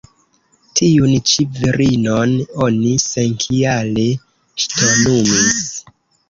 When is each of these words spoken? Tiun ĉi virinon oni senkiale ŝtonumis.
Tiun 0.79 1.11
ĉi 1.31 1.43
virinon 1.57 2.33
oni 2.69 2.95
senkiale 3.05 4.07
ŝtonumis. 4.65 5.63